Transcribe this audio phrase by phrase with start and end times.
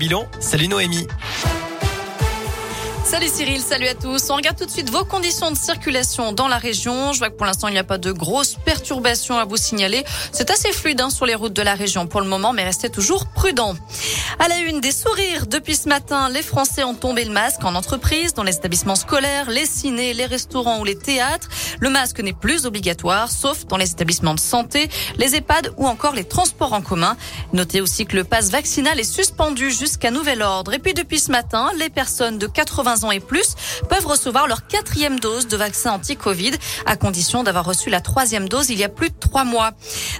[0.00, 1.08] Bilan, salut Noémie.
[3.10, 4.28] Salut Cyril, salut à tous.
[4.28, 7.14] On regarde tout de suite vos conditions de circulation dans la région.
[7.14, 10.04] Je vois que pour l'instant, il n'y a pas de grosses perturbations à vous signaler.
[10.30, 12.90] C'est assez fluide hein, sur les routes de la région pour le moment, mais restez
[12.90, 13.74] toujours prudents.
[14.38, 15.46] À la une, des sourires.
[15.46, 19.48] Depuis ce matin, les Français ont tombé le masque en entreprise, dans les établissements scolaires,
[19.48, 21.48] les cinés, les restaurants ou les théâtres.
[21.80, 26.14] Le masque n'est plus obligatoire, sauf dans les établissements de santé, les EHPAD ou encore
[26.14, 27.16] les transports en commun.
[27.54, 30.74] Notez aussi que le passe vaccinal est suspendu jusqu'à nouvel ordre.
[30.74, 33.54] Et puis depuis ce matin, les personnes de 80 ans et plus
[33.88, 36.52] peuvent recevoir leur quatrième dose de vaccin anti-Covid,
[36.86, 39.72] à condition d'avoir reçu la troisième dose il y a plus de trois mois.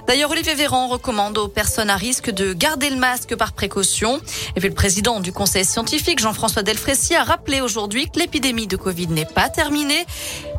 [0.07, 4.21] D'ailleurs, Olivier Véran recommande aux personnes à risque de garder le masque par précaution.
[4.55, 8.77] Et puis le président du conseil scientifique, Jean-François Delfrécy, a rappelé aujourd'hui que l'épidémie de
[8.77, 10.05] Covid n'est pas terminée.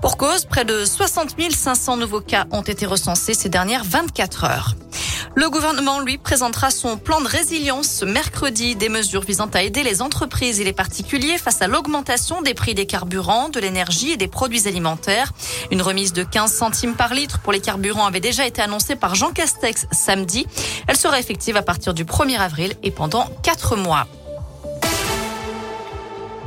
[0.00, 4.74] Pour cause, près de 60 500 nouveaux cas ont été recensés ces dernières 24 heures.
[5.36, 9.84] Le gouvernement, lui, présentera son plan de résilience ce mercredi, des mesures visant à aider
[9.84, 14.16] les entreprises et les particuliers face à l'augmentation des prix des carburants, de l'énergie et
[14.16, 15.32] des produits alimentaires.
[15.70, 19.14] Une remise de 15 centimes par litre pour les carburants avait déjà été annoncée par
[19.14, 20.46] Jean Castex samedi.
[20.88, 24.08] Elle sera effective à partir du 1er avril et pendant 4 mois.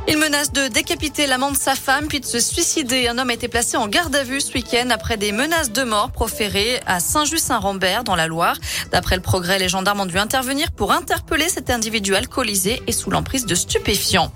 [0.06, 3.08] Il menace de décapiter l'amant de sa femme puis de se suicider.
[3.08, 5.82] Un homme a été placé en garde à vue ce week-end après des menaces de
[5.82, 8.58] mort proférées à Saint-Just-Saint-Rambert dans la Loire.
[8.92, 13.10] D'après le progrès, les gendarmes ont dû intervenir pour interpeller cet individu alcoolisé et sous
[13.10, 14.30] l'emprise de stupéfiants.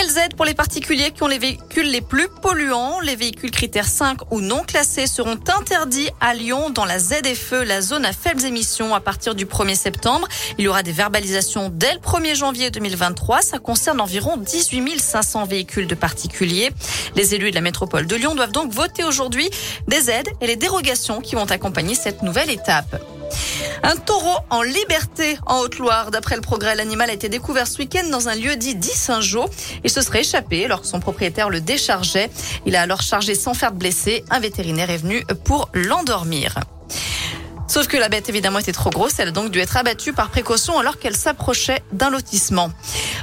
[0.00, 3.00] Quelles aides pour les particuliers qui ont les véhicules les plus polluants?
[3.00, 7.80] Les véhicules critères 5 ou non classés seront interdits à Lyon dans la ZFE, la
[7.80, 10.28] zone à faibles émissions, à partir du 1er septembre.
[10.56, 13.42] Il y aura des verbalisations dès le 1er janvier 2023.
[13.42, 16.70] Ça concerne environ 18 500 véhicules de particuliers.
[17.16, 19.50] Les élus de la métropole de Lyon doivent donc voter aujourd'hui
[19.88, 23.02] des aides et les dérogations qui vont accompagner cette nouvelle étape.
[23.82, 26.10] Un taureau en liberté en Haute-Loire.
[26.10, 29.46] D'après le progrès, l'animal a été découvert ce week-end dans un lieu dit Saint-Jean.
[29.84, 32.30] Il se serait échappé alors que son propriétaire le déchargeait.
[32.66, 34.24] Il a alors chargé sans faire de blessé.
[34.30, 36.58] Un vétérinaire est venu pour l'endormir.
[37.68, 40.30] Sauf que la bête évidemment était trop grosse, elle a donc dû être abattue par
[40.30, 42.70] précaution alors qu'elle s'approchait d'un lotissement.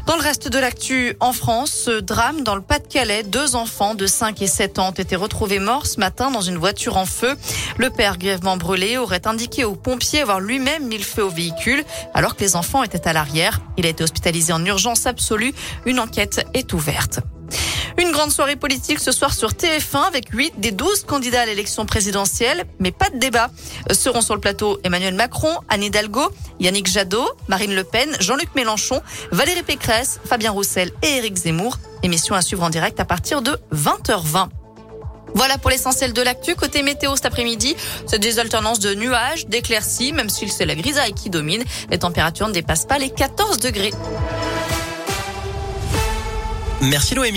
[0.05, 4.05] Dans le reste de l'actu en France, ce drame dans le Pas-de-Calais, deux enfants de
[4.05, 7.35] 5 et 7 ans ont été retrouvés morts ce matin dans une voiture en feu.
[7.77, 11.83] Le père grièvement brûlé aurait indiqué aux pompiers avoir lui-même mis le feu au véhicule
[12.13, 13.61] alors que les enfants étaient à l'arrière.
[13.77, 15.53] Il a été hospitalisé en urgence absolue.
[15.87, 17.19] Une enquête est ouverte.
[17.97, 21.85] Une grande soirée politique ce soir sur TF1 avec 8 des 12 candidats à l'élection
[21.85, 23.49] présidentielle, mais pas de débat.
[23.89, 26.29] Euh, seront sur le plateau Emmanuel Macron, Anne Hidalgo,
[26.59, 29.01] Yannick Jadot, Marine Le Pen, Jean-Luc Mélenchon,
[29.31, 31.77] Valérie Pécresse, Fabien Roussel et Éric Zemmour.
[32.03, 34.49] Émission à suivre en direct à partir de 20h20.
[35.33, 36.55] Voilà pour l'essentiel de l'actu.
[36.55, 37.75] Côté météo cet après-midi,
[38.07, 41.63] c'est des alternances de nuages, d'éclaircies, même si c'est la grisaille qui domine.
[41.89, 43.91] Les températures ne dépassent pas les 14 degrés.
[46.81, 47.33] Merci Noémie.